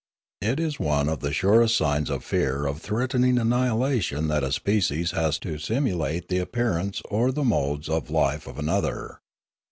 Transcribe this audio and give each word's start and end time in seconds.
It 0.41 0.59
is 0.59 0.79
one 0.79 1.07
of 1.07 1.19
the 1.19 1.31
surest 1.31 1.77
signs 1.77 2.09
of 2.09 2.23
fear 2.23 2.65
of 2.65 2.81
threatening 2.81 3.37
annihilation 3.37 4.29
that 4.29 4.43
a 4.43 4.51
species 4.51 5.11
has 5.11 5.37
to 5.45 5.59
simulate 5.59 6.27
the 6.27 6.39
appearance 6.39 7.03
or 7.11 7.31
the 7.31 7.43
modes 7.43 7.87
of 7.87 8.09
life 8.09 8.47
of 8.47 8.57
another. 8.57 9.19